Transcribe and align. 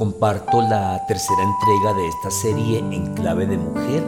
comparto 0.00 0.62
la 0.62 1.04
tercera 1.06 1.42
entrega 1.42 1.92
de 1.92 2.08
esta 2.08 2.30
serie 2.30 2.78
en 2.78 3.12
clave 3.12 3.44
de 3.44 3.58
mujer 3.58 4.02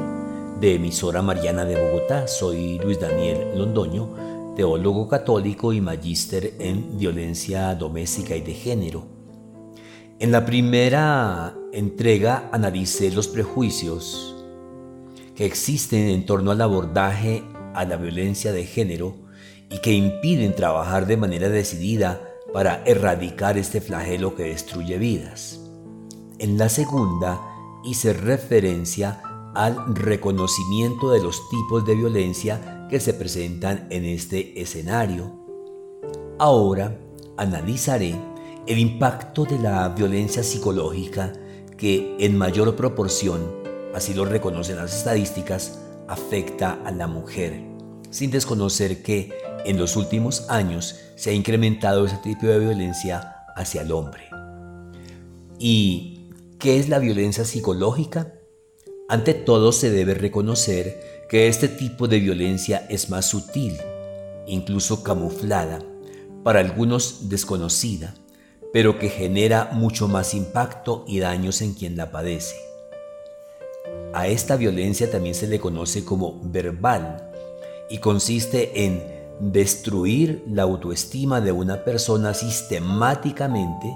de 0.58 0.76
emisora 0.76 1.20
Mariana 1.20 1.66
de 1.66 1.76
Bogotá. 1.76 2.26
Soy 2.26 2.78
Luis 2.78 2.98
Daniel 2.98 3.58
Londoño, 3.58 4.54
teólogo 4.56 5.06
católico 5.06 5.70
y 5.74 5.82
magíster 5.82 6.54
en 6.58 6.96
violencia 6.96 7.74
doméstica 7.74 8.34
y 8.34 8.40
de 8.40 8.54
género. 8.54 9.04
En 10.18 10.32
la 10.32 10.46
primera 10.46 11.54
entrega 11.74 12.48
analicé 12.52 13.10
los 13.10 13.28
prejuicios 13.28 14.34
que 15.36 15.44
existen 15.44 16.08
en 16.08 16.24
torno 16.24 16.52
al 16.52 16.62
abordaje 16.62 17.44
a 17.74 17.84
la 17.84 17.96
violencia 17.96 18.50
de 18.50 18.64
género 18.64 19.14
y 19.68 19.76
que 19.82 19.92
impiden 19.92 20.56
trabajar 20.56 21.06
de 21.06 21.18
manera 21.18 21.50
decidida 21.50 22.18
para 22.50 22.82
erradicar 22.86 23.58
este 23.58 23.82
flagelo 23.82 24.34
que 24.34 24.44
destruye 24.44 24.96
vidas. 24.96 25.61
En 26.42 26.58
la 26.58 26.68
segunda 26.68 27.40
hice 27.84 28.12
referencia 28.12 29.22
al 29.54 29.94
reconocimiento 29.94 31.12
de 31.12 31.22
los 31.22 31.48
tipos 31.48 31.86
de 31.86 31.94
violencia 31.94 32.88
que 32.90 32.98
se 32.98 33.14
presentan 33.14 33.86
en 33.90 34.04
este 34.04 34.60
escenario. 34.60 35.38
Ahora 36.40 36.98
analizaré 37.36 38.16
el 38.66 38.80
impacto 38.80 39.44
de 39.44 39.60
la 39.60 39.88
violencia 39.90 40.42
psicológica 40.42 41.32
que 41.78 42.16
en 42.18 42.36
mayor 42.36 42.74
proporción, 42.74 43.40
así 43.94 44.12
lo 44.12 44.24
reconocen 44.24 44.78
las 44.78 44.96
estadísticas, 44.96 45.78
afecta 46.08 46.80
a 46.84 46.90
la 46.90 47.06
mujer, 47.06 47.62
sin 48.10 48.32
desconocer 48.32 49.04
que 49.04 49.32
en 49.64 49.78
los 49.78 49.94
últimos 49.94 50.50
años 50.50 50.96
se 51.14 51.30
ha 51.30 51.34
incrementado 51.34 52.04
ese 52.04 52.16
tipo 52.16 52.48
de 52.48 52.58
violencia 52.58 53.44
hacia 53.54 53.82
el 53.82 53.92
hombre. 53.92 54.24
¿Y 55.60 56.11
qué 56.62 56.78
es 56.78 56.88
la 56.88 57.00
violencia 57.00 57.44
psicológica? 57.44 58.34
Ante 59.08 59.34
todo 59.34 59.72
se 59.72 59.90
debe 59.90 60.14
reconocer 60.14 61.24
que 61.28 61.48
este 61.48 61.66
tipo 61.66 62.06
de 62.06 62.20
violencia 62.20 62.86
es 62.88 63.10
más 63.10 63.26
sutil, 63.26 63.76
incluso 64.46 65.02
camuflada, 65.02 65.80
para 66.44 66.60
algunos 66.60 67.28
desconocida, 67.28 68.14
pero 68.72 69.00
que 69.00 69.08
genera 69.08 69.70
mucho 69.72 70.06
más 70.06 70.34
impacto 70.34 71.04
y 71.08 71.18
daños 71.18 71.62
en 71.62 71.74
quien 71.74 71.96
la 71.96 72.12
padece. 72.12 72.54
A 74.14 74.28
esta 74.28 74.54
violencia 74.54 75.10
también 75.10 75.34
se 75.34 75.48
le 75.48 75.58
conoce 75.58 76.04
como 76.04 76.38
verbal 76.44 77.28
y 77.90 77.98
consiste 77.98 78.84
en 78.84 79.02
destruir 79.40 80.44
la 80.48 80.62
autoestima 80.62 81.40
de 81.40 81.50
una 81.50 81.82
persona 81.82 82.34
sistemáticamente 82.34 83.92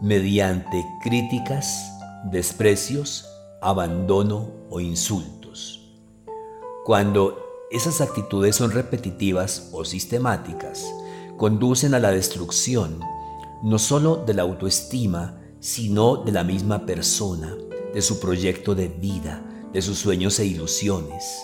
mediante 0.00 0.82
críticas, 1.02 1.92
desprecios, 2.30 3.26
abandono 3.60 4.50
o 4.70 4.80
insultos. 4.80 5.96
Cuando 6.84 7.38
esas 7.70 8.00
actitudes 8.00 8.56
son 8.56 8.70
repetitivas 8.70 9.70
o 9.72 9.84
sistemáticas, 9.84 10.86
conducen 11.36 11.94
a 11.94 11.98
la 11.98 12.10
destrucción 12.10 13.00
no 13.62 13.78
solo 13.78 14.16
de 14.16 14.34
la 14.34 14.42
autoestima, 14.42 15.40
sino 15.60 16.18
de 16.18 16.32
la 16.32 16.44
misma 16.44 16.86
persona, 16.86 17.56
de 17.92 18.02
su 18.02 18.20
proyecto 18.20 18.74
de 18.74 18.88
vida, 18.88 19.42
de 19.72 19.82
sus 19.82 19.98
sueños 19.98 20.38
e 20.38 20.46
ilusiones. 20.46 21.42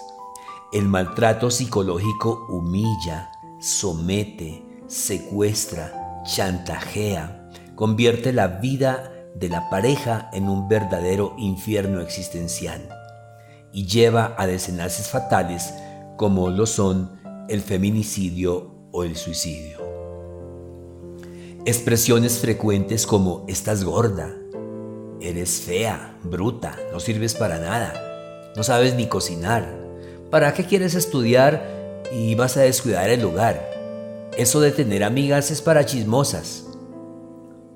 El 0.73 0.87
maltrato 0.89 1.51
psicológico 1.51 2.47
humilla, 2.49 3.33
somete, 3.61 4.65
secuestra, 4.87 6.23
chantajea, 6.25 7.51
convierte 7.75 8.33
la 8.33 8.47
vida 8.47 9.13
de 9.35 9.49
la 9.49 9.69
pareja 9.71 10.31
en 10.33 10.49
un 10.49 10.69
verdadero 10.69 11.35
infierno 11.39 12.01
existencial 12.01 12.89
y 13.73 13.87
lleva 13.87 14.35
a 14.39 14.47
desenlaces 14.47 15.09
fatales 15.09 15.73
como 16.17 16.51
lo 16.51 16.67
son 16.67 17.21
el 17.49 17.63
feminicidio 17.63 18.75
o 18.93 19.05
el 19.05 19.17
suicidio. 19.17 19.79
Expresiones 21.65 22.39
frecuentes 22.39 23.07
como 23.07 23.45
estás 23.49 23.85
gorda, 23.85 24.35
eres 25.21 25.61
fea, 25.61 26.19
bruta, 26.23 26.77
no 26.93 27.01
sirves 27.01 27.35
para 27.35 27.59
nada, 27.59 27.95
no 28.57 28.63
sabes 28.63 28.95
ni 28.95 29.07
cocinar, 29.07 29.81
¿para 30.31 30.53
qué 30.55 30.65
quieres 30.65 30.95
estudiar 30.95 31.83
y 32.13 32.35
vas 32.35 32.57
a 32.57 32.63
descuidar 32.63 33.11
el 33.11 33.23
lugar. 33.23 33.71
Eso 34.37 34.61
de 34.61 34.71
tener 34.71 35.05
amigas 35.05 35.51
es 35.51 35.63
para 35.63 35.87
chismosas. 35.87 36.65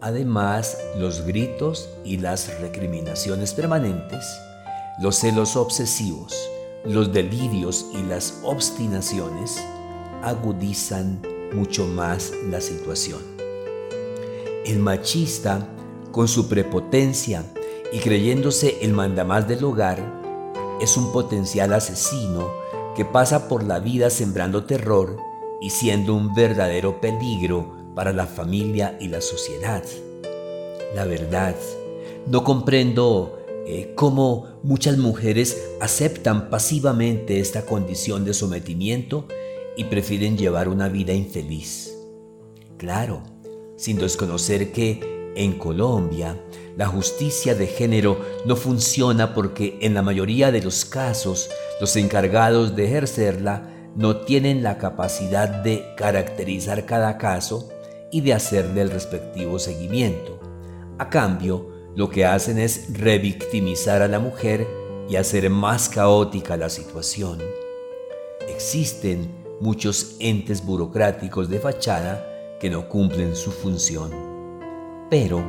Además, 0.00 0.76
los 0.98 1.22
gritos 1.22 1.88
y 2.04 2.18
las 2.18 2.60
recriminaciones 2.60 3.54
permanentes, 3.54 4.26
los 5.00 5.16
celos 5.16 5.56
obsesivos, 5.56 6.34
los 6.84 7.12
delirios 7.12 7.86
y 7.94 8.02
las 8.02 8.40
obstinaciones 8.42 9.58
agudizan 10.22 11.22
mucho 11.54 11.86
más 11.86 12.32
la 12.50 12.60
situación. 12.60 13.20
El 14.66 14.80
machista, 14.80 15.66
con 16.12 16.28
su 16.28 16.46
prepotencia 16.46 17.42
y 17.90 17.98
creyéndose 17.98 18.78
el 18.82 18.92
mandamás 18.92 19.48
del 19.48 19.64
hogar, 19.64 19.98
es 20.78 20.98
un 20.98 21.10
potencial 21.10 21.72
asesino 21.72 22.50
que 22.94 23.06
pasa 23.06 23.48
por 23.48 23.64
la 23.64 23.78
vida 23.78 24.10
sembrando 24.10 24.64
terror 24.64 25.16
y 25.62 25.70
siendo 25.70 26.14
un 26.14 26.34
verdadero 26.34 27.00
peligro 27.00 27.75
para 27.96 28.12
la 28.12 28.26
familia 28.26 28.98
y 29.00 29.08
la 29.08 29.22
sociedad. 29.22 29.82
La 30.94 31.06
verdad, 31.06 31.56
no 32.26 32.44
comprendo 32.44 33.38
eh, 33.66 33.94
cómo 33.94 34.60
muchas 34.62 34.98
mujeres 34.98 35.70
aceptan 35.80 36.50
pasivamente 36.50 37.40
esta 37.40 37.64
condición 37.64 38.26
de 38.26 38.34
sometimiento 38.34 39.26
y 39.78 39.84
prefieren 39.84 40.36
llevar 40.36 40.68
una 40.68 40.90
vida 40.90 41.14
infeliz. 41.14 41.96
Claro, 42.76 43.22
sin 43.76 43.96
desconocer 43.96 44.72
que 44.72 45.32
en 45.34 45.58
Colombia 45.58 46.38
la 46.76 46.88
justicia 46.88 47.54
de 47.54 47.66
género 47.66 48.20
no 48.44 48.56
funciona 48.56 49.32
porque 49.32 49.78
en 49.80 49.94
la 49.94 50.02
mayoría 50.02 50.52
de 50.52 50.62
los 50.62 50.84
casos 50.84 51.48
los 51.80 51.96
encargados 51.96 52.76
de 52.76 52.84
ejercerla 52.84 53.70
no 53.96 54.18
tienen 54.18 54.62
la 54.62 54.76
capacidad 54.76 55.48
de 55.48 55.94
caracterizar 55.96 56.84
cada 56.84 57.16
caso 57.16 57.70
y 58.10 58.20
de 58.20 58.34
hacerle 58.34 58.82
el 58.82 58.90
respectivo 58.90 59.58
seguimiento. 59.58 60.40
A 60.98 61.10
cambio, 61.10 61.70
lo 61.94 62.10
que 62.10 62.24
hacen 62.24 62.58
es 62.58 62.92
revictimizar 62.98 64.02
a 64.02 64.08
la 64.08 64.18
mujer 64.18 64.66
y 65.08 65.16
hacer 65.16 65.48
más 65.50 65.88
caótica 65.88 66.56
la 66.56 66.68
situación. 66.68 67.42
Existen 68.48 69.44
muchos 69.60 70.16
entes 70.18 70.64
burocráticos 70.64 71.48
de 71.48 71.58
fachada 71.58 72.58
que 72.60 72.70
no 72.70 72.88
cumplen 72.88 73.34
su 73.34 73.50
función. 73.50 74.10
Pero, 75.10 75.42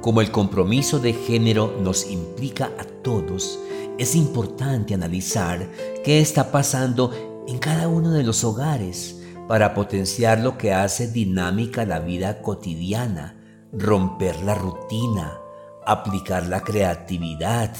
como 0.00 0.20
el 0.20 0.30
compromiso 0.30 0.98
de 0.98 1.12
género 1.12 1.76
nos 1.80 2.10
implica 2.10 2.72
a 2.78 2.84
todos, 2.84 3.58
es 3.98 4.14
importante 4.16 4.94
analizar 4.94 5.70
qué 6.02 6.20
está 6.20 6.50
pasando 6.50 7.12
en 7.46 7.58
cada 7.58 7.88
uno 7.88 8.12
de 8.12 8.22
los 8.22 8.42
hogares 8.44 9.21
para 9.48 9.74
potenciar 9.74 10.40
lo 10.40 10.58
que 10.58 10.72
hace 10.72 11.08
dinámica 11.08 11.84
la 11.84 12.00
vida 12.00 12.42
cotidiana, 12.42 13.36
romper 13.72 14.42
la 14.42 14.54
rutina, 14.54 15.38
aplicar 15.86 16.46
la 16.46 16.62
creatividad, 16.62 17.74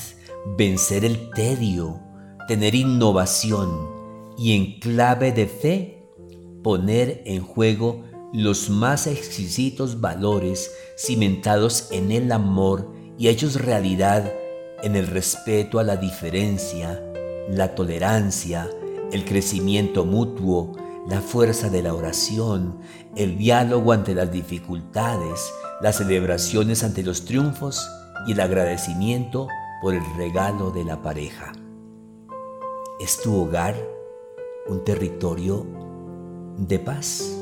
vencer 0.57 1.05
el 1.05 1.31
tedio, 1.31 2.01
tener 2.49 2.75
innovación 2.75 3.89
y 4.37 4.57
en 4.57 4.81
clave 4.81 5.33
de 5.33 5.47
fe 5.47 6.03
poner 6.63 7.23
en 7.27 7.43
juego 7.43 8.03
los 8.33 8.71
más 8.71 9.07
exquisitos 9.07 10.01
valores 10.01 10.73
cimentados 10.97 11.89
en 11.91 12.13
el 12.13 12.33
amor 12.33 12.93
y 13.19 13.29
hechos 13.29 13.61
realidad 13.61 14.33
en 14.83 14.97
el 14.97 15.07
respeto 15.07 15.79
a 15.79 15.83
la 15.85 15.97
diferencia, 15.97 17.03
la 17.49 17.75
tolerancia, 17.75 18.69
el 19.13 19.25
crecimiento 19.25 20.05
mutuo, 20.05 20.73
la 21.09 21.21
fuerza 21.21 21.69
de 21.69 21.83
la 21.83 21.95
oración, 21.95 22.79
el 23.17 23.37
diálogo 23.37 23.93
ante 23.93 24.15
las 24.15 24.31
dificultades, 24.31 25.53
las 25.81 25.97
celebraciones 25.97 26.85
ante 26.85 27.03
los 27.03 27.25
triunfos 27.25 27.89
y 28.27 28.33
el 28.33 28.41
agradecimiento 28.41 29.49
por 29.81 29.95
el 29.95 30.03
regalo 30.17 30.71
de 30.71 30.85
la 30.85 31.03
pareja. 31.03 31.53
¿Es 33.01 33.21
tu 33.21 33.35
hogar 33.35 33.75
un 34.69 34.85
territorio 34.85 35.67
de 36.57 36.79
paz? 36.79 37.42